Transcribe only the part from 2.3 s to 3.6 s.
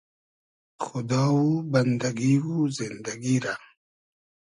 و زیندئگی رۂ